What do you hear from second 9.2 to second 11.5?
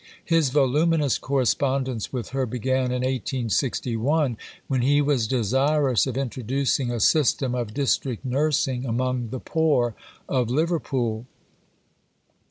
the poor of Liverpool.